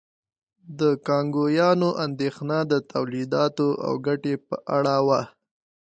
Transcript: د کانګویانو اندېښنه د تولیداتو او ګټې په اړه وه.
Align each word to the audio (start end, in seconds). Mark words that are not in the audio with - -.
د 0.79 0.81
کانګویانو 1.07 1.89
اندېښنه 2.05 2.57
د 2.71 2.73
تولیداتو 2.91 3.67
او 3.85 3.93
ګټې 4.07 4.35
په 4.47 4.55
اړه 4.77 4.95
وه. 5.07 5.21